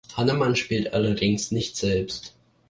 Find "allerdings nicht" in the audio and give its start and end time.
0.93-1.77